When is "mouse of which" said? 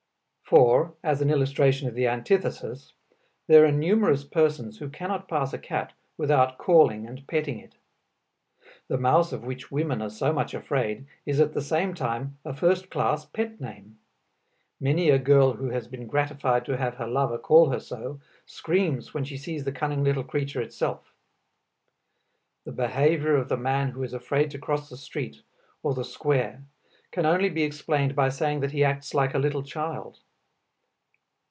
8.97-9.71